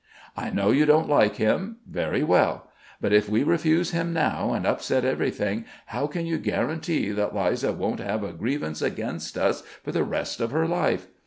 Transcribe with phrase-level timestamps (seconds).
[0.35, 1.77] I know you don't like him....
[1.87, 2.67] Very well....
[2.99, 7.71] But if we refuse him now and upset everything, how can you guarantee that Liza
[7.73, 11.05] won't have a grievance against us for the rest of her life?